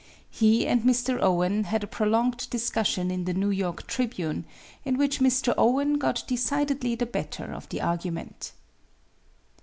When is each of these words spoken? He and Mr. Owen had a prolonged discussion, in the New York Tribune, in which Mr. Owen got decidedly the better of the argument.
He 0.31 0.65
and 0.65 0.81
Mr. 0.81 1.21
Owen 1.21 1.65
had 1.65 1.83
a 1.83 1.85
prolonged 1.85 2.49
discussion, 2.49 3.11
in 3.11 3.25
the 3.25 3.35
New 3.35 3.51
York 3.51 3.85
Tribune, 3.85 4.45
in 4.83 4.97
which 4.97 5.19
Mr. 5.19 5.53
Owen 5.59 5.99
got 5.99 6.23
decidedly 6.25 6.95
the 6.95 7.05
better 7.05 7.53
of 7.53 7.69
the 7.69 7.81
argument. 7.81 8.53